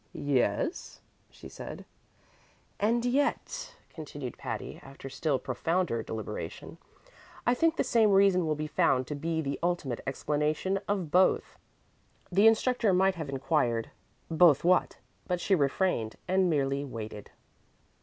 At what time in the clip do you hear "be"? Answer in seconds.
8.55-8.65, 9.15-9.41